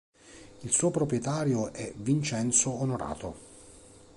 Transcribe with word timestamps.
Il 0.61 0.71
suo 0.71 0.89
proprietario 0.89 1.71
è 1.71 1.93
Vincenzo 1.97 2.71
Onorato. 2.71 3.35